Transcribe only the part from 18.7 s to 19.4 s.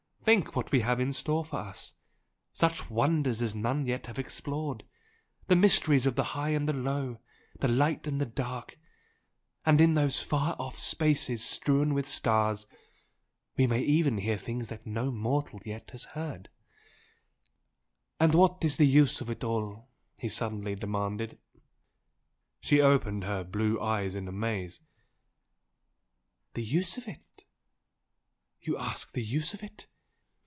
the use of